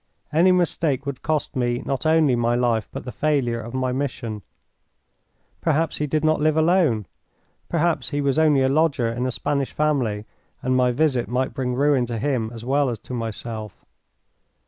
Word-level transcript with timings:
Any 0.33 0.51
mistake 0.51 1.05
would 1.05 1.21
cost 1.21 1.55
me 1.55 1.83
not 1.85 2.07
only 2.07 2.35
my 2.35 2.55
life 2.55 2.89
but 2.91 3.05
the 3.05 3.11
failure 3.11 3.61
of 3.61 3.75
my 3.75 3.91
mission. 3.91 4.41
Perhaps 5.61 5.97
he 5.97 6.07
did 6.07 6.25
not 6.25 6.41
live 6.41 6.57
alone. 6.57 7.05
Perhaps 7.69 8.09
he 8.09 8.19
was 8.19 8.39
only 8.39 8.63
a 8.63 8.67
lodger 8.67 9.09
in 9.09 9.27
a 9.27 9.31
Spanish 9.31 9.73
family, 9.73 10.25
and 10.63 10.75
my 10.75 10.91
visit 10.91 11.27
might 11.27 11.53
bring 11.53 11.75
ruin 11.75 12.07
to 12.07 12.17
him 12.17 12.49
as 12.51 12.65
well 12.65 12.89
as 12.89 12.97
to 12.97 13.13
myself. 13.13 13.85